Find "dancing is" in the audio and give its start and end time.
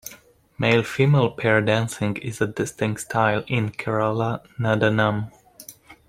1.61-2.41